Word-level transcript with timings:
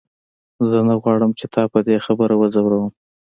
زه 0.69 0.79
نه 0.87 0.95
غواړم 1.01 1.31
چې 1.39 1.45
تا 1.53 1.63
په 1.73 1.79
دې 1.87 1.97
خبره 2.05 2.35
وځوروم. 2.37 2.87